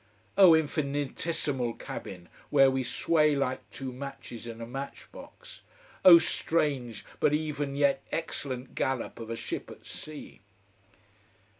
[0.35, 5.61] Oh, infinitesimal cabin, where we sway like two matches in a match box!
[6.03, 10.41] Oh strange, but even yet excellent gallop of a ship at sea.